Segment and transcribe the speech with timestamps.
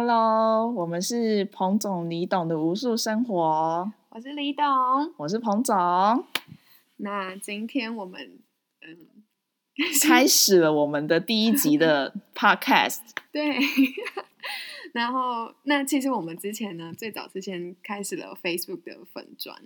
[0.00, 4.64] Hello，我们是彭总李董的无数生活，我是李董。
[5.16, 5.74] 我是彭总，
[6.98, 8.38] 那今天我们
[8.80, 9.08] 嗯，
[10.00, 13.00] 开始了我们的第一集的 Podcast。
[13.32, 13.58] 对，
[14.94, 19.60] 然后那其实我们之前呢，最早是先开始了 Facebook 的粉砖，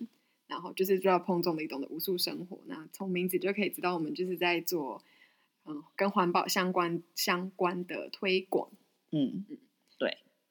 [0.46, 2.59] 然后就是叫彭总李董的无数生活。
[2.64, 5.03] 那从名字就可以知道，我们就是在做
[5.67, 8.71] 嗯跟环保相关相关的推广。
[9.11, 9.45] 嗯，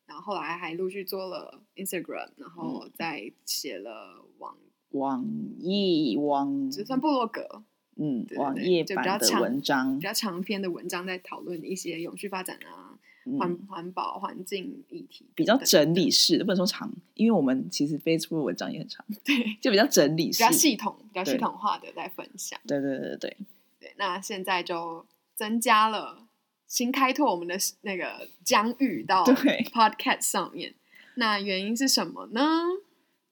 [0.05, 4.58] 然后后来还陆续做了 Instagram，然后再写了网，
[4.89, 5.25] 网
[5.59, 7.63] 易网只算部落格，
[7.95, 12.99] 嗯对对网页就比较版的长文章比，较长篇的文章，在讨论一些永续发展啊、
[13.39, 22.59] 环嗯，环保、环境议题，比较整理式的，不能说长，因为我们其实 Facebook 文章也很长，对，就比较整理式比较，系统、比较系统化的在分享。
[22.67, 23.38] 对对对对，
[23.80, 25.05] 对，那现在就
[25.36, 26.27] 增加了
[26.71, 30.73] 新开拓我们的那个疆域到对 Podcast 上面。
[31.16, 32.41] 那原因是什么呢？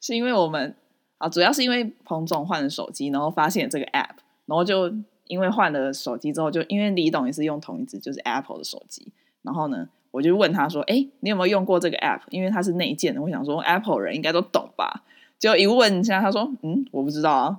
[0.01, 0.75] 是因为我们
[1.19, 4.93] 啊，主要是因为彭总换了手机，然后发现这个 App，然后就
[5.27, 15.05] 因为换了手机之后，就因为李董也是用同一只就是 Apple 的手机，然后呢，我就问他说：“哎，你有没有用过这个 App？” 因为它是内建的，我想说 Apple 人应该都懂吧。
[15.37, 17.55] 结果一问一下，他说：“嗯，我不知道啊。”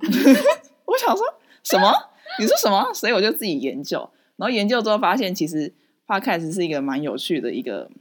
[0.85, 1.25] 我想说
[1.63, 1.91] 什么？
[2.39, 2.93] 你说什么？
[2.93, 4.07] 所以我就自己研究，
[4.41, 5.71] 然后研究之后发现，其实
[6.07, 7.91] Podcast 是一个蛮有趣的一个，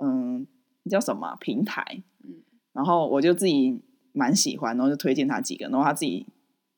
[0.00, 0.46] 嗯，
[0.88, 2.02] 叫什么啊平台？
[2.24, 2.36] 嗯
[2.72, 6.24] 然后我就自己蛮喜欢，然后就推荐他几个，然后他自己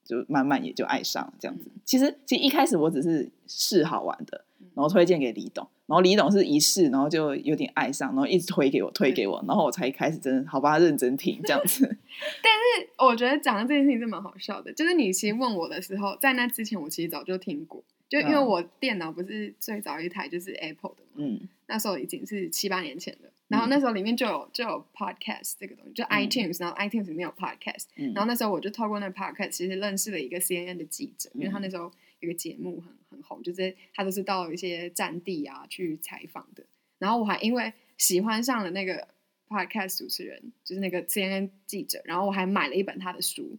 [0.04, 1.70] 就慢慢也就爱上了这样子。
[1.84, 11.84] 其实其实一开始我只是试好玩的，然后推荐给李董，然后李董是一试，然后就有点爱上，然后一直推给我推给我，然后我才开始真的好吧认真听这样子。
[12.42, 18.46] 但是我觉得讲的这件事情是蛮好笑的，就是你其实问我的时候，在那之前我其实早就听过，就因为嗯。
[18.46, 21.48] 我电脑不是最早一台就是 Apple 的嘛，嗯。
[21.66, 23.30] 那时候已经是七八年前的。
[23.48, 31.62] 然后那时候里面就有就有 podcast 这个东西，就 iTunes，、然后 iTunes 里面有 podcast，嗯，然后那时候我就透过那 podcast 其实认识了一个 CNN 的记者，因为他嗯。
[31.62, 31.90] 那时候
[32.20, 36.62] 有个节目很很红，就是他都是到一些战地啊去采访的。
[36.98, 39.08] 然后我还因为喜欢上了那个
[39.48, 43.56] podcast 主持人，就是那个 CNN 记者，然后我还买了一本他的书。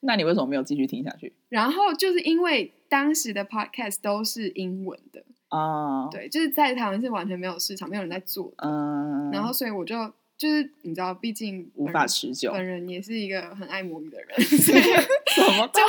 [0.00, 1.32] 那你为什么没有继续听下去？
[1.50, 8.68] 然后就是因为当时的 podcast 都是英文的，啊？，对，就是在台湾是完全没有市场，没有人在做的。
[8.68, 15.80] 嗯，然后所以我就就是你知道，毕竟无法持久，本人也是一个很爱母语的人， 所以什么就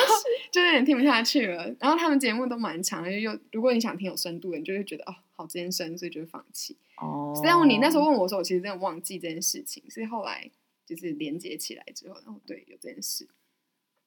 [0.51, 1.73] 就有点听不下去了。
[1.79, 6.77] 然后他们节目都蛮长的，又如果你想听有深度的，你就会觉得哦好艰深，所以就会放弃。
[7.01, 7.33] 哦？
[7.35, 10.47] 虽然你那时候问我的时候，我其实真的忘记这件事情，是后来
[10.85, 13.27] 就是连接起来之后，然后对有这件事。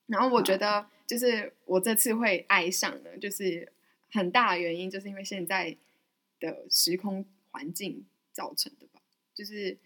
[0.07, 3.73] 然后我觉得就是我这次会爱上呢，就是
[4.11, 5.77] 很大的原因，就是因为现在
[6.41, 9.01] 的时空环境造成的吧。
[9.35, 9.77] 就是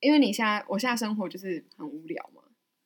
[0.00, 2.42] 因为你现在我现在生活就是很无聊嘛，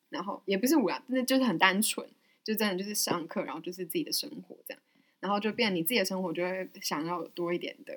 [0.09, 2.09] 然后也不是无聊，但是就是很单纯，
[2.43, 4.83] 就真的就是上课，然后就是自己的生活这样，
[5.21, 7.93] 然后就变你自己的生活就会想要多一点的，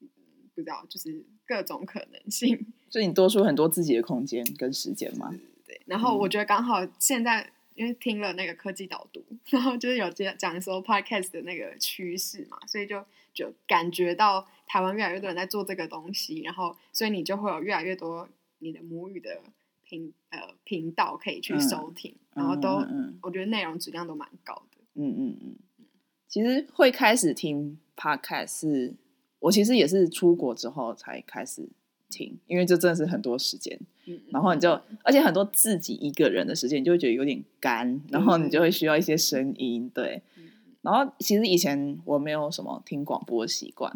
[0.00, 0.08] 嗯
[0.54, 2.72] 不知道就是各种可能性。
[2.90, 5.32] 所以你多出很多自己的空间跟时间嘛。
[5.66, 13.04] 对，然后我觉得刚好现在因为听了那个科技导读，然后就是有讲讲说 podcast 的那个趋势嘛，所以就
[13.34, 18.28] 就感觉到台湾越来越多人在做这个东西，然后所以你就会有越来越多
[18.60, 19.40] 你的母语的
[19.84, 21.60] 频呃频道可以去嗯。
[21.60, 22.82] 收听，然后都、
[23.22, 24.78] 我觉得内容质量都蛮高的。
[24.94, 25.56] 嗯嗯嗯，
[26.26, 28.94] 其实会开始听 podcast 是，
[29.40, 31.68] 我其实也是出国之后才开始
[32.16, 34.70] 听，因为这真的是很多时间，嗯，然后你就，
[35.04, 40.22] 而且很多自己一个人的时间，你就会觉得有点干， 然后你就会需要一些声音，对。
[40.38, 40.44] 嗯
[40.82, 43.92] 然后其实以前我没有什么听广播的习惯，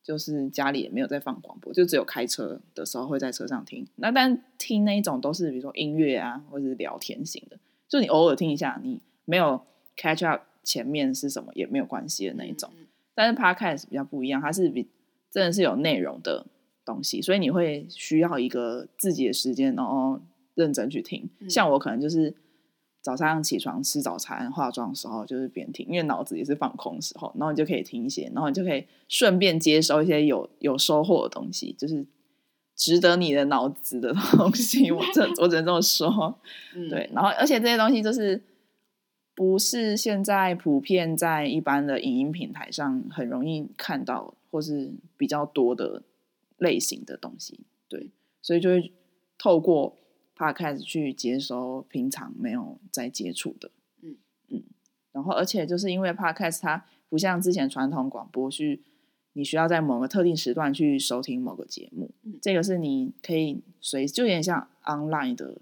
[0.00, 3.84] 就是家里也没有在放广播，就只有开车的时候会在车上听。
[3.96, 9.60] 那但听那一种都是比如说音乐啊，或者是聊天型的，就你偶尔听一下，你没有
[9.96, 12.70] catch up 前面是什么也没有关系的那一种。
[12.78, 14.86] 嗯但是 podcast 比较不一样，它是比
[15.32, 16.46] 真的是有内容的
[16.90, 20.20] 东西，所以你会需要一个自己的时间，然后
[20.54, 21.28] 认真去听。
[21.38, 22.34] 嗯像我可能就是
[23.02, 32.06] 早上起床吃早餐、化妆的时候，就是边听，因为脑子也是放空的时候，然后你就可以听一些，然后你就可以顺便接收一些有有收获的东西，就是
[32.76, 34.90] 值得你的脑子的 东西。
[34.90, 36.38] 我这我只能这么说。
[36.76, 38.42] 嗯对，然后而且这些东西就是
[39.34, 46.02] 不是现在普遍在一般的影音平台上很容易看到，或是比较多的
[46.60, 47.60] 类型的东西。
[47.88, 48.10] 对，
[48.40, 48.92] 所以就会
[49.36, 49.98] 透过
[50.36, 53.72] podcast 去接收平常没有在接触的。
[54.00, 54.16] 嗯
[54.48, 54.62] 嗯，
[55.12, 58.82] 然后而且就是因为 podcast 它不像之前传统广播去
[59.32, 65.60] 你需要在某个特定时段去收听某个节目，嗯这个是你可以随就有点像 online 的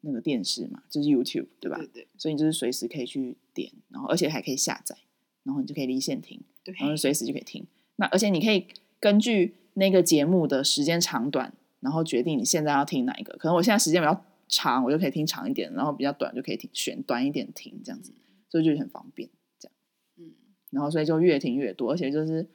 [0.00, 1.76] 那个电视嘛，就是 YouTube 对吧？
[1.78, 4.96] 对对所以你就是随时可以去点，然后而且还可以下载，
[5.44, 7.66] 然后你就可以离线听，对，然后随时就可以听。
[7.96, 8.66] 那而且你可以
[8.98, 13.36] 根据那个节目的时间长短，然后决定你现在要听哪一个。
[13.36, 18.12] 可能我现在时间比较长，我就可以听长一点，然后比较短就可以听选短一点听，这样子，
[18.50, 19.28] 所以就很方便
[19.58, 19.72] 这样。
[20.18, 20.34] 嗯
[20.70, 22.46] 然后所以就越听越多，而且就是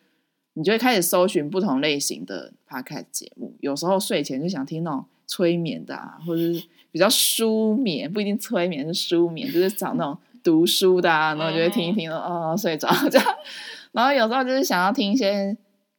[0.54, 3.56] 你就会开始搜寻不同类型的 podcast 节目。
[3.60, 13.28] 有时候睡前就想听那种催眠的啊，或者是比较舒眠，不一定催眠是舒眠，就是找那种读书的啊，然后就会听一听，哦睡着这样。
[13.94, 15.56] 然后有时候就是想要听一些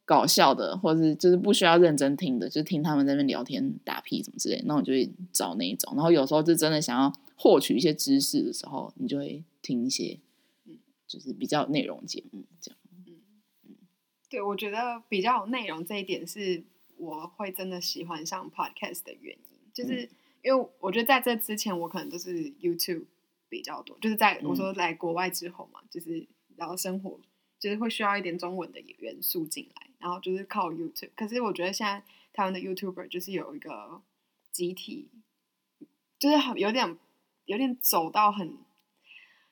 [0.09, 5.93] 搞笑的，或者是就是不需要认真听的，就是听他们在那边聊天打屁什么之类的，那我就会找那一种。
[5.95, 10.17] 然后有时候就真的想要获取一些知识的时候，你就会听一些
[11.05, 12.79] 就是比较内容节目这样。
[13.05, 13.21] 嗯
[14.31, 16.63] 对，我觉得比较有内容这一点是
[16.97, 20.09] 我会真的喜欢上 podcast 的原因，就是
[20.43, 23.05] 因为我觉得在这之前我可能都是 YouTube
[23.47, 27.19] 比较多，就是在我说来国外之后嘛，就是然后生活
[27.59, 31.11] 就是会需要一点中文的元素进来，然后就是靠 YouTube。
[31.15, 32.03] 可是我觉得现在
[32.33, 34.01] 台湾的 YouTuber 就是有一个
[34.51, 35.09] 集体，
[36.17, 36.97] 就是很有点
[37.45, 38.57] 有点走到很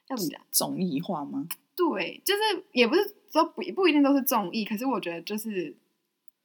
[0.08, 0.42] 要怎么讲？
[0.52, 1.48] 综艺化吗？
[1.76, 2.42] 对，就是
[2.72, 5.76] 也不是说不不一定都是综艺，可是我觉得就是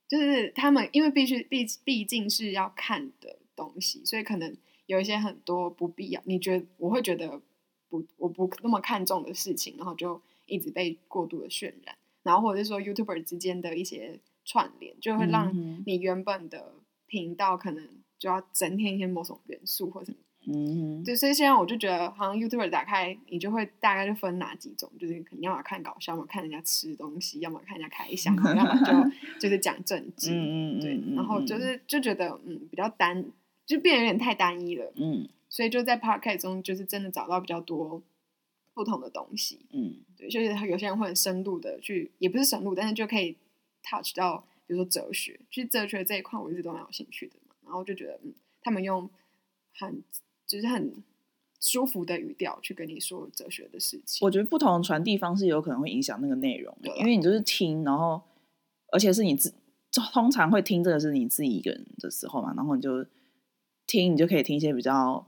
[0.06, 4.56] 就是他们因为必须毕毕竟是要看的东西，所以可能
[4.86, 7.40] 有一些很多不必要，你觉得我会觉得
[7.88, 15.52] 不我不那么看重的事情，然后就一直被过度的渲染，然后或者是说 YouTuber 之间的一些串联，就会让
[15.86, 16.74] 你原本的
[17.06, 17.88] 频道可能
[18.18, 20.18] 就要增添一些某种元素或什么。
[20.44, 28.92] 嗯，对，所以现在我就觉得，好像 YouTuber 打开，你就会大概就分哪几种，就是肯定要么看搞笑，要么看人家吃东西，要么看人家开箱，要么就
[29.38, 33.24] 就是讲政治，嗯对，嗯然后就嗯是就觉得嗯比较单，
[33.64, 35.28] 就变得有点太单一了，嗯。
[35.48, 38.02] 所以就在 Podcast 中就是真的找到比较多
[38.74, 39.96] 不同的东西，嗯。
[40.16, 43.36] 对，就是有些人会很深度的去，也不是深入，但是就可以
[43.82, 48.32] touch 到，比如说哲学，其实哲学这一块我一直都蛮有兴趣的嘛，然后就觉得嗯，
[48.62, 49.08] 他们用
[49.74, 50.02] 很
[50.46, 51.02] 就是很
[51.60, 58.20] 舒服的语调去跟你说哲学的事情，我觉得不同的传递方式有可能会影响那个内容的因为你就是听，然后
[58.92, 59.52] 而且是你自
[60.12, 63.04] 通常会听这个是你自己一个人的时候嘛，然后你就
[63.86, 65.26] 听，你就可以听一些比较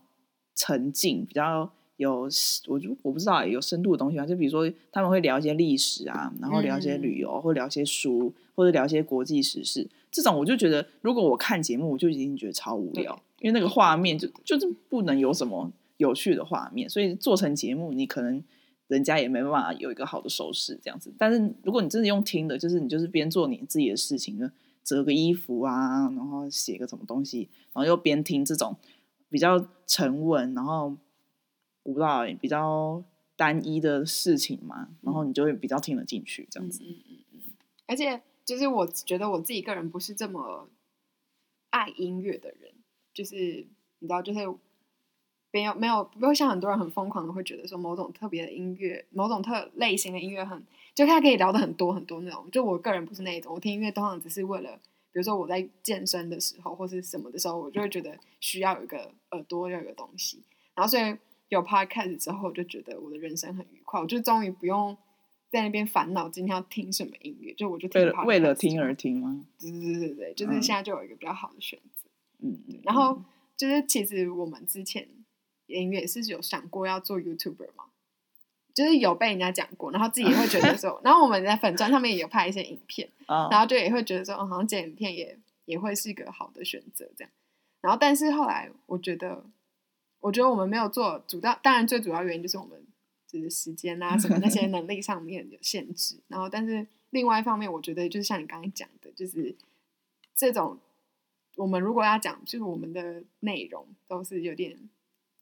[0.55, 2.29] 沉静、比较有
[2.67, 18.43] 我就我不知道欸有深度的东西啊，就比如说他们会聊一些历史啊，然后聊一些嗯旅游，或聊一些书，或者聊一些国际时事，这种我就觉得，如果我看节目，我就已经觉得超无聊，因为那个画面就就是不能有什么有趣的画面，所以做成节目，你可能
[18.89, 21.13] 人家也没办法有一个好的收视这样子。
[21.17, 24.51] 但是如果你真的用听的，就是你就是边做你自己的事情，就
[24.83, 28.77] 折个衣服啊，然后写个什么东西，然后又边听这种
[29.31, 30.97] 比较沉稳，然后
[31.85, 33.03] 我不知道、欸、比较
[33.37, 36.83] 单一的事情嘛，然后你就会比较听得进去这样子。
[36.83, 37.41] 嗯嗯嗯嗯，
[37.87, 40.69] 而且就是我觉得我自己个人不是这么
[41.71, 42.73] 爱音乐的人，
[43.13, 43.67] 就是
[44.01, 44.41] 你知道，就是
[45.53, 50.61] 没有没有不会像很多人很疯狂的会觉得说某种特别的音乐，某种特类型的音乐很，
[50.95, 52.51] 就他可以聊的很多很多那种。
[52.51, 54.81] 就我个人不是那一种，我听音乐通常只是为了。
[55.13, 60.43] 比如说我在健身的时候，或是什么的时候，我就会觉得需要有一个耳朵，要有一个东西。
[60.75, 61.17] 然后所以
[61.55, 64.97] 有 podcast 之后，我就觉得我的人生很愉快，我就终于不用
[65.51, 69.47] 在那边烦恼今天要听什么音乐，就我就听为了为了听而听吗？
[69.61, 72.09] 对对对对对，就是嗯现在就有一个比较好的选择。
[72.41, 73.23] 嗯，嗯然后
[73.57, 75.09] 就是其实我们之前
[75.67, 77.85] 音乐是有想过要做 YouTuber 嘛，
[78.75, 87.31] 就是有被人家讲过，然后自己也会觉得说， 然后我们在粉砖上面也有拍一些影片，啊，然后就也会觉得说，哦，好像剪影片也也会是一个好的选择这样。
[87.81, 89.45] 然后但是后来我觉得，
[90.25, 92.83] 我觉得我们没有做主要，当然最主要原因就是我们
[93.27, 96.19] 就是时间啊什么那些 能力上面有限制。
[96.29, 99.55] 然后但是另外一方面，我觉得就是像你刚才讲的，就是
[100.35, 100.79] 这种
[101.57, 104.79] 我们如果要讲，就是我们的内容都是有点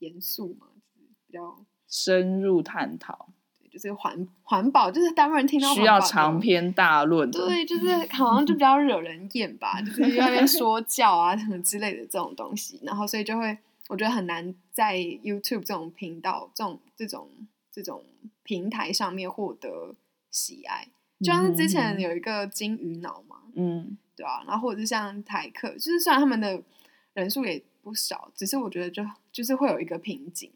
[0.01, 1.65] 严肃嘛，就是比较。
[1.87, 3.29] 深入探讨，
[3.71, 7.47] 就是环环保，就是大部分人听到需要长篇大论的。
[7.47, 13.57] 对，就是好像就比较惹人厌吧， 就是在那边说教啊什么之类的这种东西，然后所以就会
[13.93, 17.29] 我觉得很难在 YouTube 这种频道、这种这种
[17.71, 18.03] 这种
[18.43, 19.95] 平台上面获得
[20.31, 20.89] 喜爱。
[21.21, 26.63] 就像是之前有一个金鱼脑嘛，嗯，对啊，然后或者是像台客，就是虽然他们的
[27.13, 30.51] 人数也不少，只是我觉得就就是会有一个瓶颈。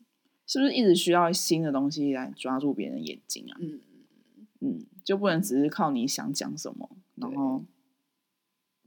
[0.47, 3.59] 是不是一直需要新的东西来抓住别人的眼睛啊？
[3.61, 3.81] 嗯，
[4.61, 7.63] 嗯，就不能只是靠你想讲什么，然对后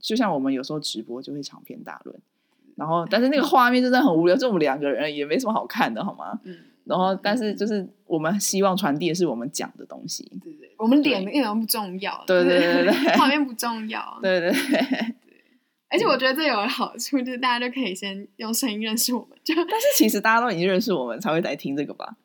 [0.00, 2.20] 就像我们有时候直播就会长篇大论，
[2.80, 6.40] 然后但是那个画面真的很无聊，就我们两个人也没什么好看的，好吗？
[6.44, 15.14] 嗯，然后但是就是我们希望传递的是我们讲的东西，对对，我们脸一点都不重要，对对就是对对 画面不重要，对对对。
[15.90, 22.16] 而且我觉得这有个好处，就是大家就可以先用声音认识我们，就但是其实大家都已经认识我们，才会来听这个吧？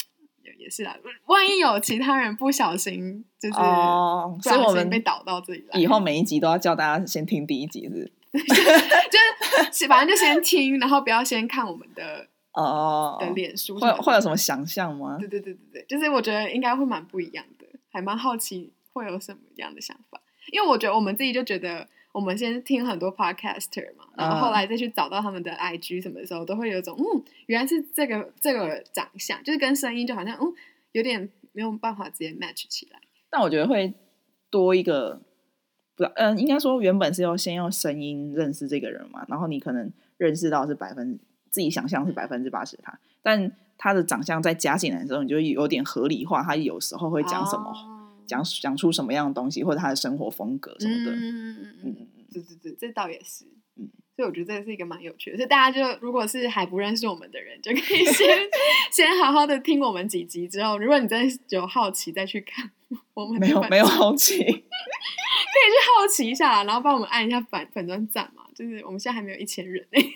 [0.42, 0.96] 也 也是啦。
[1.26, 8.12] 万一有其他人不小心就是哦，所以我们被导到这里来，以后每一集都要叫大家先听第一集，是是？
[8.38, 15.18] 就是反正就先听，然后不要先看我们的哦，的脸书什会，会有什么想象吗？
[15.20, 21.88] 对对对对对，就是我觉得应该会蛮不一样的，还蛮好奇会有什么样的想法，因为我觉得我们自己就觉得。
[22.16, 30.54] 我们先听很多 podcaster 嘛，然后后来再去找到他们的 IG 什么的时候，都会有一种嗯，原来是这个这个长相，就是跟声音就好像嗯
[30.94, 33.02] 有点没有办法直接 match 起来。
[33.30, 33.94] 但我觉得会
[34.50, 35.20] 多一个，
[35.96, 47.72] 不，嗯，应该说原本是要先用声音认识这个人嘛，然后你可能认识到是百分自己想象是百分之八十他，但他的长相再加进来的时候，你就有点合理化，他有时候会讲什么。
[47.72, 47.92] 哦
[48.28, 53.46] 讲讲出什么样的东西，或者他的生活风格什么的，嗯嗯嗯嗯嗯嗯，对对对，这倒也是，
[53.78, 58.28] 嗯所以我觉得这是一个蛮有趣的，所以大家就如果是还不认识我们的人，就可以先
[58.92, 62.72] 先好好的听我们几集之后，如果你真的有好奇再去看
[63.14, 64.50] 我们的没有没有好奇， 可
[65.66, 70.02] 以去好奇一下，然后帮我们按一下粉粉专赞嘛，就是我们现在还没有一千人欸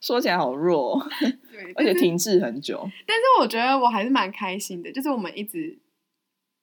[0.00, 1.06] 说起来好弱哦，
[1.52, 2.88] 对， 而且停滞很久。
[3.06, 5.78] 但是我觉得我还是蛮开心的，就是我们一直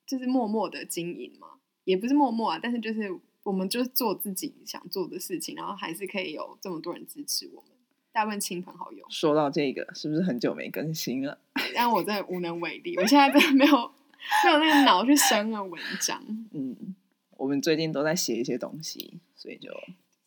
[0.08, 1.48] 就是默默的经营嘛，
[1.84, 7.72] 也不是默默啊，但是就是我们就是做自己想做的事情，然后还是可以有这么多人支持我们，
[8.12, 9.06] 大部分亲朋好友。
[9.12, 11.38] 说到这个，是不是很久没更新了？
[11.76, 13.92] 但我真的无能为力，我现在真的没有
[14.44, 16.20] 没有那个脑去生了文章，
[16.54, 16.96] 嗯，
[17.38, 19.70] 我们最近都在写一些东西，所以就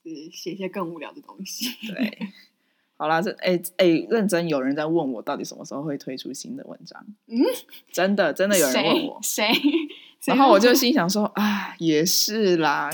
[0.03, 1.67] 就是写一些更无聊的东西。
[1.87, 2.19] 对。
[2.97, 7.03] 好啦，这哎哎，认真有人在问我到底什么时候会推出新的文章？
[7.29, 7.41] 嗯，
[7.91, 9.51] 真的真的有人问我，谁？
[9.55, 12.91] 谁然后我就心想说啊，也是啦，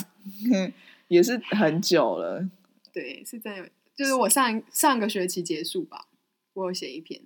[1.09, 2.49] 也是很久了。
[2.93, 6.07] 对，是真的，就是我上上个学期结束吧，
[6.53, 7.21] 我有写一篇，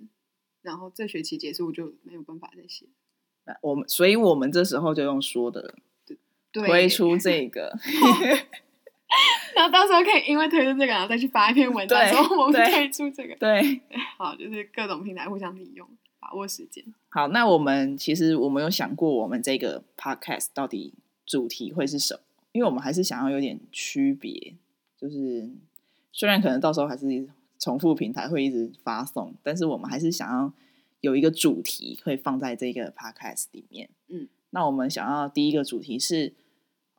[0.63, 2.87] 然后这学期结束我就没有办法再写。
[3.45, 5.75] 那我们，所以我们这时候就用说的
[6.51, 7.77] 推出这个，
[9.55, 13.35] 然后到时候可以因为推出这个，然后再去发一篇文章对说我们推出这个。
[13.35, 13.81] 对。
[14.17, 15.87] 好，就是各种平台互相利用，
[16.19, 16.83] 把握时间。
[17.09, 20.93] 好，那我们其实我们有想过，我们这个 podcast 到底
[21.25, 22.21] 主题会是什么？
[22.53, 24.55] 因为我们还是想要有点区别，
[24.99, 25.49] 就是
[26.11, 27.27] 虽然可能到时候还是
[27.57, 30.51] 重复平台会一直发送，但是我们还是想要
[30.99, 33.89] 有一个主题会放在这个 podcast 里面。
[34.09, 36.33] 嗯，那我们想要第一个主题是，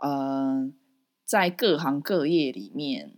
[0.02, 0.72] 呃，
[1.24, 3.12] 在各行各业里面，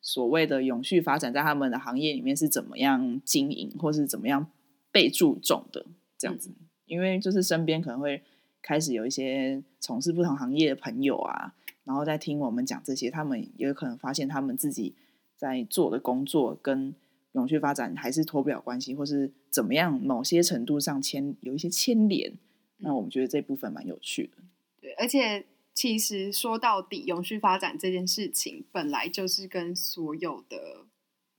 [0.00, 4.46] 所谓的永续发展，在他们的行业里面是怎么样经营，或是怎么样
[4.92, 5.84] 被注重的
[6.16, 6.52] 这样子。
[6.86, 8.22] 因为就是身边可能会
[8.62, 14.94] 开始有一些从事不同行业的朋友啊，然后在听我们讲这些，他们也有可能发现他们自己
[15.36, 16.94] 在做的工作跟
[17.32, 22.32] 永续发展还是脱不了关系，或是怎么样，某些程度上牵有一些牵连。
[22.78, 24.42] 那我们觉得这部分蛮有趣的。
[24.80, 25.44] 对，而且
[25.78, 30.86] 其实说到底，永续发展这件事情本来就是跟所有的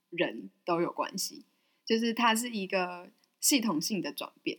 [0.09, 1.43] 人都有关系，
[1.85, 3.09] 就是它是一个
[3.41, 4.57] 系统性的转变。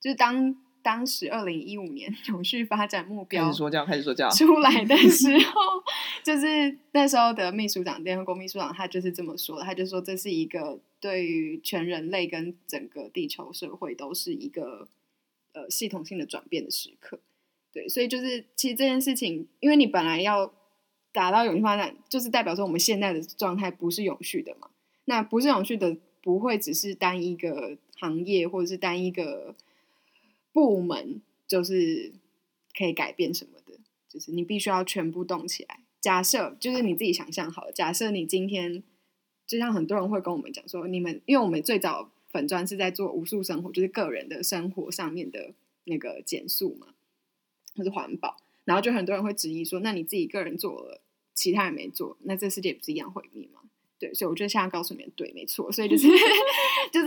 [0.00, 4.30] 就是当当时二零一五年 永续发展目开标始说教，开始说教。
[4.32, 5.60] 出来的时候，
[6.24, 14.88] 就是那时候的秘书长，联合国秘书长，他就是这么说的，他就说这是一个对于全人类跟整个地球社会都是一个
[15.52, 17.20] 呃系统性的转变的时刻。
[17.72, 20.52] 对，所以就是其实这件事情，因为你本来要
[21.12, 24.70] 达到永续发展，就是代表说我们现在的状态不是永续的嘛。
[25.04, 29.54] 那不是永续的，不会只是单一个行业或者是单一个
[30.52, 32.12] 部门，就是
[32.76, 33.78] 可以改变什么的。
[34.08, 35.80] 就是你必须要全部动起来。
[36.00, 38.82] 假设就是你自己想象好了，假设你今天
[39.46, 45.52] 就像很多人会跟我们讲说，你们因为我们最早粉砖是在做无数生活，就是个人的生活上面的
[45.84, 46.88] 那个减速嘛，
[47.78, 51.00] 或是环保，然后就很多人会质疑说，那你自己个人做了，
[51.32, 53.60] 其他人没做，那这世界不是一样毁灭吗？
[53.98, 56.06] 对，所以我觉得现在告诉你们，对，没错，所以就是
[56.92, 57.06] 就是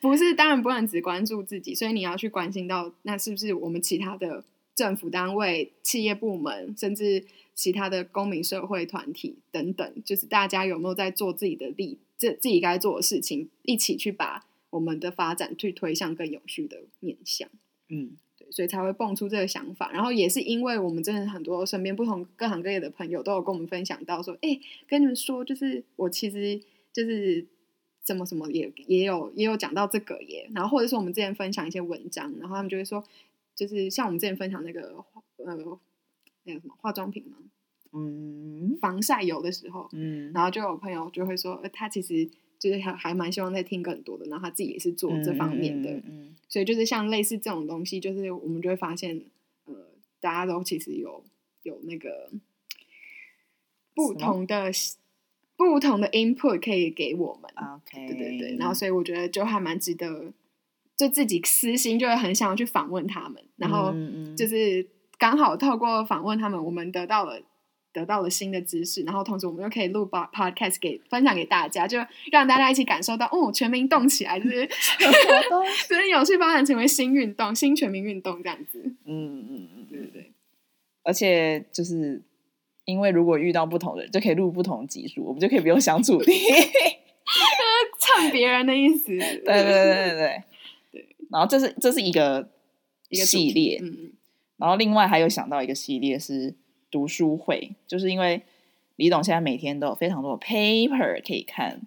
[0.00, 4.44] 不是当然不能只关注自己，所以你要去关心到那是不是我们其他的
[4.74, 17.48] 政府单位、企业部门，甚至其他的公民社会团体等等，就是大家有没有在做自己的力，这自己该做的事情，一起去把我们的发展去推向更有序的面向。
[17.88, 19.90] 嗯，对，所以才会蹦出这个想法。
[19.92, 26.60] 然后也是因为我们真的很多身边不同各行各业的朋友都有跟我们分享到说，哎，跟你们说，就是我其实
[26.92, 27.46] 就是
[28.02, 30.50] 怎么什么也也有也有讲到这个耶。
[30.54, 33.02] 然后或者是我们之前分享一些文章，然后他们就会说，
[33.54, 35.04] 就是像我们之前分享那个
[35.38, 35.54] 呃
[36.44, 37.38] 那个什么化妆品嘛，
[37.92, 49.22] 嗯防晒油的时候，嗯，然后就有朋友就会说，呃，他其实就是还还蛮希望再听更多的，然后他自己也是做这方面的，嗯嗯所以就是像类似这种东西，就是我们就会发现，
[49.66, 49.74] 呃，
[50.20, 51.24] 大家都其实有
[51.62, 52.30] 有那个
[53.94, 54.70] 不同的
[55.56, 60.32] 不同的 input 可以给我们，OK，对对对，然后所以我觉得就还蛮值得，
[60.96, 63.92] 就自己私心就会很想要去访问他们，然后
[64.36, 64.86] 就是
[65.16, 67.40] 刚好透过访问他们，我们得到了
[67.94, 71.96] 得到了新的知识，然后同时我们又可以录 pod podcast 给分享给大家，就
[72.30, 74.66] 让大家一起感受到哦，全民动起来，就是
[75.88, 78.82] 就是有序发展成为新运动、新全民运动这样子。
[79.04, 80.32] 嗯嗯嗯，对对对，
[81.04, 82.20] 而且就是
[82.84, 86.32] 因为如果遇到不同的人，就可以录不同集数，我们就可以不用想主题。
[88.00, 89.06] 蹭别人的意思。
[89.06, 90.42] 对对对对对对
[90.92, 91.06] 对。
[91.30, 92.48] 然后这是这是一个
[93.08, 94.12] 一个系列，嗯嗯
[94.56, 96.54] 然后另外还有想到一个系列是
[96.94, 98.40] 读书会，就是因为
[98.94, 101.80] 李董现在每天都有非常多的 paper 可以看，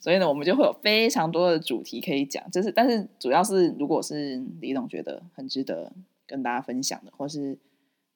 [0.00, 2.50] 所以呢，我们就会有非常多的主题可以讲。
[2.50, 5.92] 就是，但是主要是如果是李董觉得很值得
[6.26, 7.58] 跟大家分享的，或是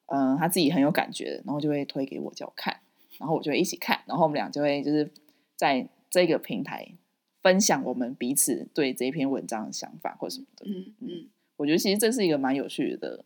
[0.06, 2.74] 嗯、呃他自己很有感觉的，然后就会推给我叫我看，
[3.18, 5.10] 然后我就会一起看，然后我们俩就会就是
[5.54, 6.88] 在这个平台
[7.42, 10.64] 分享我们彼此对这篇文章的想法或什么的。
[10.66, 11.28] 嗯嗯
[11.58, 13.22] 我觉得其实这是一个蛮有趣的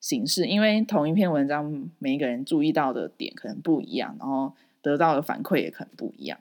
[0.00, 4.52] 形式，因为同一篇文章，每一个人注意到的点可能不一样，然后
[4.82, 6.38] 得到的反馈也可能不一样，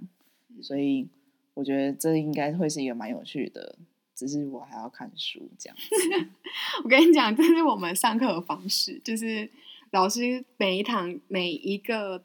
[0.62, 1.08] 所以
[1.54, 3.76] 我觉得这应该会是一个蛮有趣的。
[4.16, 5.78] 只是我还要看书这样，
[6.84, 9.48] 我跟你讲，这是我们上课的方式，就是
[9.92, 12.24] 老师每一堂每一个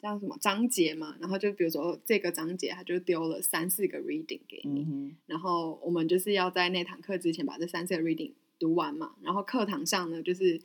[0.00, 9.16] 叫什么章节嘛，然后就比如说这个章节，他就丢了三四个 reading 给你，嗯，然后我们就是要在那堂课之前把这三四个 reading 读完嘛。
[9.22, 10.60] 然后课堂上呢，就是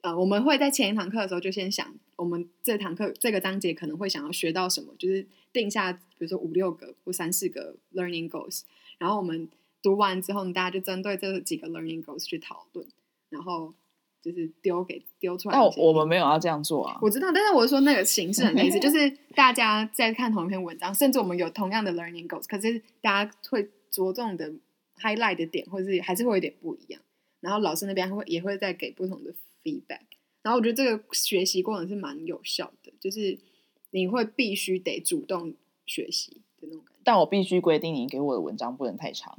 [0.00, 8.62] 呃，我们会在前一堂课的时候就先想，我们这堂课这个章节可能会想要学到什么，就是定下比如说五六个或三四个 learning goals。
[8.98, 9.48] 然后我们
[9.80, 12.86] 读完之后，大家就针对这几个 learning goals 去讨论，
[13.28, 13.72] 然后
[14.20, 16.98] 就是丢给丢出来但我一些我们没有要这样做啊。
[17.00, 24.52] 我知道，但是我是说那个形式很类似， 就是大家在看同一篇文章，甚至我们有同样的 learning goals，可是大家会着重的
[25.00, 27.00] highlight 的点，或是还是会有点不一样。
[27.40, 29.32] 然后老师那边会也会再给不同的
[29.62, 30.00] feedback。
[30.42, 33.38] 然后我觉得这个学习过程是蛮有效的，就是
[33.90, 37.00] 你会必须得主动学习的那种感觉。
[37.04, 39.36] 但我必须规定，你给我的文章不能太长。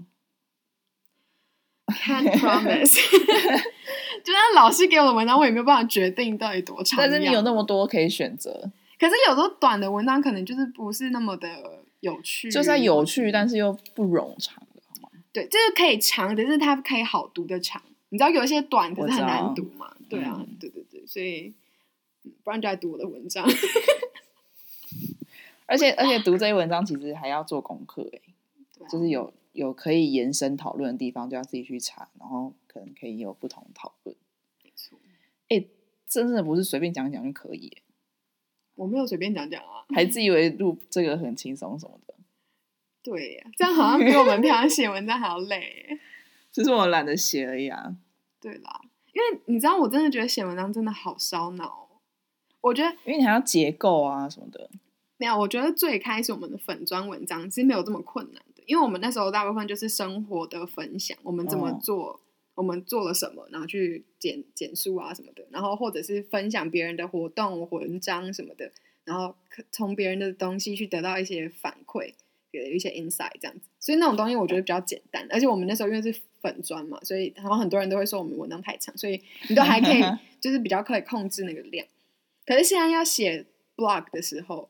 [1.88, 2.94] Can't promise，
[4.24, 7.00] 就算老师给我的文章，我也没有办法决定到底多长。
[7.00, 14.62] 但是你有那么多可以选择，可是有时候短的文章可能就是不是那么的有趣，就算有趣，但是又不冗长？
[15.40, 17.82] 对，就是可以长，但是它可以好读的长。
[18.10, 19.96] 你知道有一些短可是很难读嘛？
[20.10, 21.54] 对啊，嗯对对对，所以
[22.24, 23.48] 嗯不然就来读我的文章。
[25.68, 28.20] 而且而且读这些文章其实还要做功课， 哎，
[28.90, 34.18] 就是有有可以延伸讨论的地方，就要自己去查，然后可能可以有不同的讨论。
[34.64, 34.98] 没错，
[36.08, 37.84] 真的不是随便讲讲就可以耶，
[38.74, 39.86] 我没有随便讲讲啊。
[39.90, 42.16] 还自以为录这个很轻松什么的。
[43.04, 46.00] 对呀，这样好像比我们平常写文章还要累耶。
[46.52, 47.96] 只是我懒得写而已啊。
[48.42, 48.82] 对啦，
[49.14, 51.88] 因为你知道，我真的觉得写文章真的好烧脑哦。
[52.62, 54.70] 我觉得因为你还要结构啊什么的。
[55.18, 62.22] 没有，我觉得最开始我们的粉砖文章其实没有这么困难的，因为我们那时候大部分就是生活的分享，我们怎么嗯做，
[62.56, 68.72] 我们做了什么，然后去简简述啊什么的，然后或者是分享别人的活动、文章什么的，
[69.04, 72.14] 然后可从别人的东西去得到一些反馈，
[72.52, 73.62] 给了一些 insight 这样子。
[73.80, 80.02] 所以那种东西我觉得比较简单，而且我们那时候因为是粉砖嘛，所以然后很多人都会说我们文章太长，所以你都还可以
[80.42, 81.86] 就是比较可以控制那个量。
[82.46, 84.70] 可是现在要写 blog 的时候，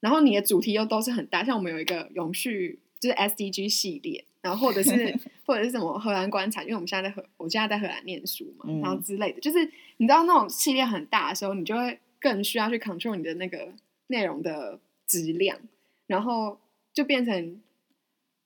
[0.00, 9.58] 然后你的主题又都是很大，像我们有一个永续，就是 SDG 系列，然后或者是 或者是什么荷兰观察，因为我们现在在荷，我现在在荷兰念书嘛，嗯然后之类的，就是
[9.98, 13.72] 你知道那种系列很大的时候，你就会更需要去 control 你的那个
[14.06, 15.58] 内容的质量，
[16.06, 16.58] 然后
[16.92, 17.60] 就变成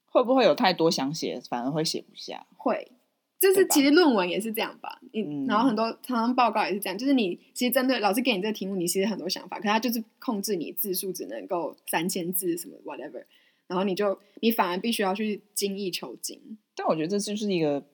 [0.06, 2.46] 会不会有太多想写，反而会写不下？
[2.56, 2.92] 会，
[3.38, 5.46] 就是其实论文也是这样吧，你、嗯。
[5.46, 13.24] 然后很多常常报告也是这样，就是你其实针对老师给你这个题目，你其实很多想法，可他就是控制你字数只能够三千字什么 whatever，
[13.66, 17.84] 然后你就你反而必须要去精益求精，但我觉得这就是一个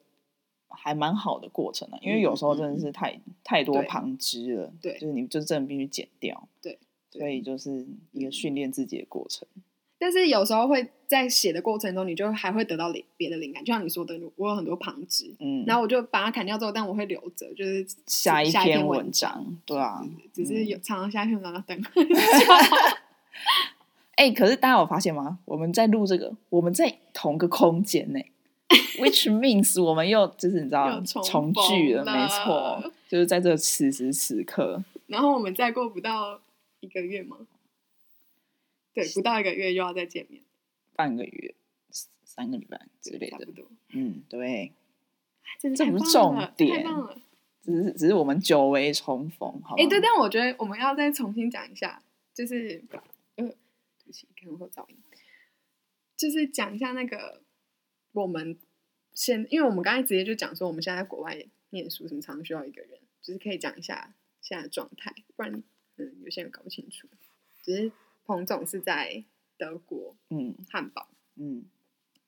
[0.68, 4.94] 还蛮好的过程啊，因为有时候真的是太、太多旁枝了，对。
[4.98, 6.78] 就是你就真的必须剪掉，对，
[7.10, 9.48] 所以就是一个训练自己的过程。
[10.02, 21.80] 但是有时候会在写的过程中，你就还会得到灵别的灵感，就像你说的，我有很多旁支，嗯，然后我就把它砍掉之后，但我会留着，就是下一篇篇文文章，对啊，只是嗯有常常下一篇文章要等。
[24.16, 25.38] 哎、可是大家有发现吗？
[25.44, 28.18] 我们在录这个，我们在同个空间呢，
[28.98, 36.40] which means 我们又就是你知道重重聚了，没错，就是在这此时此刻，然后我们再过不到
[36.80, 37.36] 一个月吗？
[38.94, 40.42] 对，不到一个月又要再见面，
[40.94, 41.54] 半个月、
[42.24, 43.66] 三个礼拜之类的差不，多。
[43.90, 44.72] 嗯，对，
[45.60, 46.84] 真这不重点。
[47.62, 49.82] 只是只是我们久违重逢，好吗？
[49.82, 52.02] 哎，对，但我觉得我们要再重新讲一下，
[52.34, 52.98] 就是呃，
[53.36, 53.54] 对
[54.04, 54.96] 不起，可能会有噪音，
[56.16, 57.40] 就是讲一下那个
[58.10, 58.58] 我们
[59.14, 65.62] 现，因为我们刚才直接就讲说我们现在在国外念书，什么常常需要一个人，就是可以讲一下现在的状态，不然
[65.98, 67.06] 嗯有些人搞不清楚。
[67.62, 67.92] 只是
[68.24, 69.24] 彭总是在
[69.56, 71.64] 德国嗯汉堡，嗯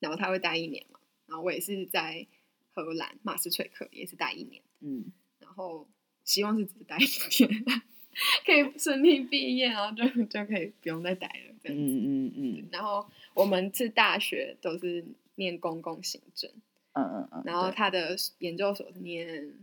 [0.00, 2.26] 然后他会待一年嘛，然后我也是在
[2.72, 4.62] 荷兰马斯翠克也是待一年。
[4.80, 5.88] 嗯，然后
[6.24, 7.04] 希望是只待一
[7.46, 7.64] 年，
[8.44, 11.82] 可以顺利毕业，然后就就可以不用再待了这样子。
[11.84, 15.04] 嗯嗯嗯然后我们是大学都是
[15.36, 16.50] 念公共行政，
[16.92, 19.54] 嗯嗯嗯，然后他的研究所是念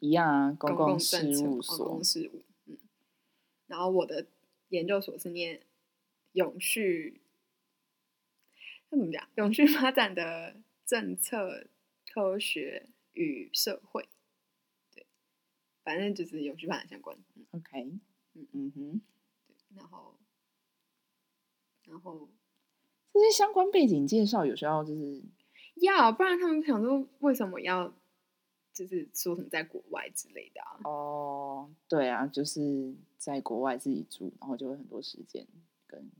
[0.00, 2.76] 一样啊，公共共事务所、公共，事务，嗯。
[3.66, 4.26] 然后我的
[4.68, 5.60] 研究所是念
[6.32, 7.20] 永续，
[8.90, 9.28] 那怎么讲？
[9.36, 11.68] 永续发展的政策、
[12.12, 14.08] 科学与社会，
[14.94, 15.06] 对，
[15.82, 17.16] 反正就是永续发展相关。
[17.34, 17.98] 嗯 OK，
[18.34, 19.00] 嗯嗯哼，
[19.74, 20.18] 然后，
[21.84, 22.28] 然后
[23.12, 25.22] 这些相关背景介绍有时候就是
[25.76, 27.92] 要不然他们想说为什么要
[28.72, 30.80] 就是说什么在国外之类的啊？
[30.84, 35.46] 哦，对啊，就是在国外自己住，然后就会很多时间
[35.88, 36.10] 跟，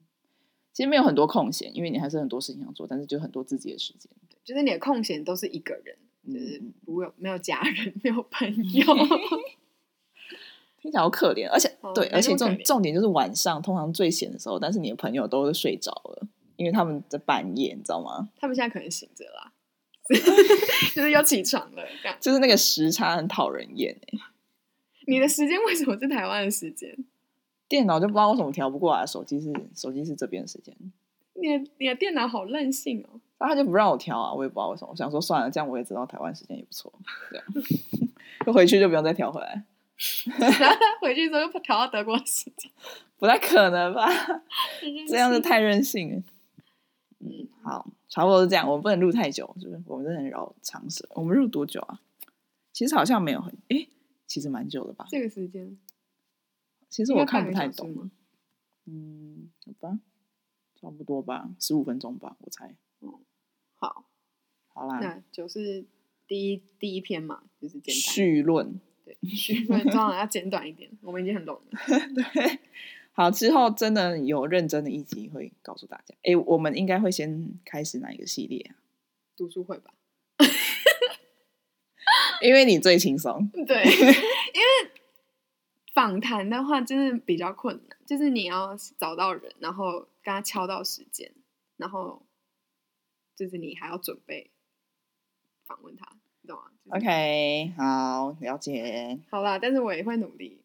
[0.73, 4.11] 其实没有很多空闲，因为你还是很多事情要做，但是就很多自己的时间。
[4.29, 8.85] 对就是你的空闲都是一个人，就是嗯不会有没有家人， 没有朋友。
[10.81, 16.27] 听起来好可怜，而且、对，而且重重点就是晚上通常最闲的时候，但是你的朋友都是睡着了，
[16.57, 18.29] 因为他们在半夜，你知道吗？
[18.39, 19.53] 他们现在可能醒着啦，
[20.95, 22.17] 就是要起床了这样。
[22.21, 24.19] 就是那个时差很讨人厌哎、
[25.09, 26.97] 你的时间为什么是台湾的时间？
[27.69, 30.75] 电脑就不知道为什么调不过来，手机是手机是这边的时间，
[31.35, 33.21] 你的你的电脑好任性哦。
[33.39, 36.93] 然后他就不让我调啊，我也不知道为什么，我想说算了，这样我也知道台湾时间也不错，
[37.31, 37.45] 这样
[38.45, 39.65] 就回去就不用再调回来，
[40.41, 42.71] 然后他回去之后又调到德国时间，
[43.17, 44.09] 不太可能吧？
[45.09, 46.23] 这样子太任性了。
[47.21, 48.69] 嗯，好，差不多是这样。
[48.69, 51.09] 我们不能录太久，就是我们真的很绕长舌。
[51.15, 52.01] 我们录多久啊？
[52.73, 53.89] 其实好像没有很，诶，
[54.27, 55.07] 其实蛮久的吧？
[55.09, 55.77] 这个时间，
[56.89, 58.11] 其实我看不太懂。
[58.87, 59.99] 嗯，好吧，
[60.81, 62.75] 差不多吧，十五分钟吧，我猜。
[63.77, 64.07] 好，
[64.69, 65.85] 好啦，那就是
[66.27, 68.81] 第一第一篇嘛，就是简单绪论。
[69.05, 71.73] 对，序论当然要简短一点，我们已经很懂了。
[72.15, 72.59] 对，
[73.13, 76.15] 好，之后真的有认真的一集会告诉大家。
[76.23, 78.77] 诶，我们应该会先开始哪一个系列啊？
[79.37, 79.93] 读书会吧？
[82.41, 83.51] 因为你最轻松。
[83.67, 83.85] 对，
[84.55, 84.91] 因为
[85.99, 91.33] 访谈的话真的比较困难，就是你要找到人，然后跟他敲到时间，
[91.77, 92.23] 然后
[93.35, 94.53] 就是你还要准备
[95.67, 99.19] 访问他，你懂吗、就是 OK，好，了解。
[99.29, 100.61] 好啦，但是我也会努力。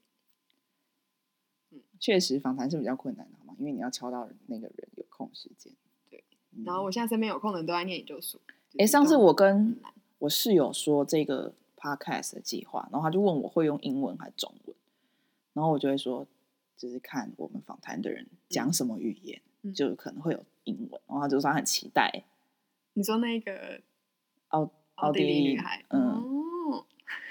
[2.00, 3.56] 确实，访谈是比较困难的，好吗？
[3.58, 5.74] 因为你要敲到那个人有空时间。
[6.12, 8.39] 对嗯，然后我现在身边有空的人都在念研究所。
[8.69, 9.80] 就诶，是都上次我跟
[10.19, 14.76] 我室友说这个 podcast 的计划，然后他就问我会用英文还是中文，
[15.54, 16.28] 然后我就会说，
[16.76, 22.24] 就是看我们访谈的人讲什么语言，嗯就可能会有英文，然后他就说他很期待
[22.94, 23.82] 你说那个
[24.50, 26.86] 奥奥地地利利女孩，嗯，哦，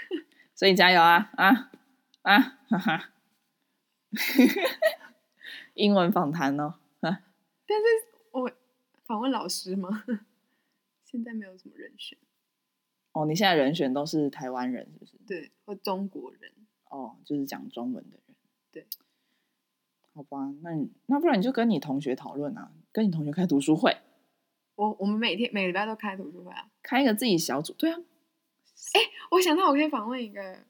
[0.55, 1.71] 所以加油啊啊
[2.23, 3.13] 啊哈哈！
[5.75, 7.23] 英文访谈哦，啊
[7.67, 7.85] 但是
[8.33, 8.51] 我
[9.05, 10.05] 访问老师吗？
[11.05, 12.19] 现在没有什么人选，
[13.13, 15.13] 哦，你现在人选都是台湾人是不是？
[15.27, 16.53] 对，或中国人。
[16.93, 18.37] 哦，就是讲中文的人。
[18.71, 18.87] 对，
[20.15, 23.97] 好吧，那你那不然你就跟你同学讨论啊，跟你同学开读书会，
[24.77, 26.71] 我我们每天每个礼拜都开读书会啊。
[26.83, 27.73] 开一个自己小组。
[27.73, 27.99] 对啊，
[29.31, 30.65] 我想到我可以访问一个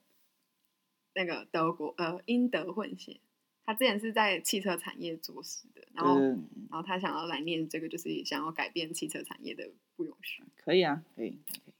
[1.13, 3.19] 那个德国呃英德混血，
[3.65, 10.43] 他之前是在汽车产业做事的，然后、嗯，然后他想要来念这个，就是想要改变汽车产业的不永续。
[10.57, 11.71] 可以啊，可以，可以，可以，可以，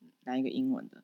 [0.00, 0.10] 可以。
[0.24, 1.02] 来一个英文的，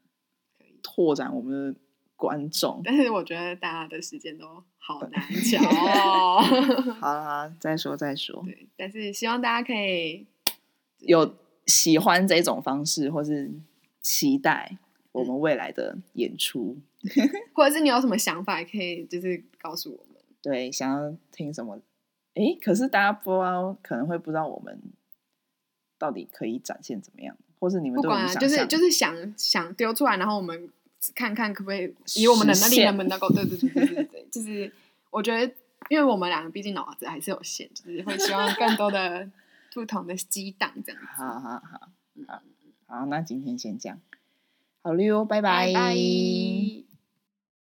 [0.58, 0.78] 可以。
[0.82, 1.80] 拓展我们的
[2.16, 2.80] 观众。
[2.84, 6.40] 但是我觉得大家的时间都好难抢哦。
[7.00, 8.42] 好啦，再说再说。
[8.44, 10.26] 对，但是希望大家可以
[10.98, 11.34] 有
[11.66, 13.50] 喜欢这种方式，或是
[14.00, 14.78] 期待
[15.12, 16.76] 我们未来的演出，
[17.54, 20.22] 或者是你有什么想法，也可以就是告诉我们。
[20.42, 21.78] 对，想要听什么？
[22.34, 24.80] 哎，可是大家不知道，可能会不知道我们
[25.98, 30.68] 到底可以展现怎么样，或是你们不管就是就是想想丢出来，然后我们
[31.14, 34.72] 看看可不可以以我们的能力能不能够，对对对对对对， 就是
[35.10, 35.52] 我觉得，
[35.88, 39.28] 因为我们两个毕竟脑子还是有限，就是会希望更多的
[39.72, 41.08] 不同的激荡这样子。
[41.16, 42.42] 好好好嗯好
[42.86, 44.00] 好，那今天先这样，
[44.82, 46.93] 好溜，拜拜拜。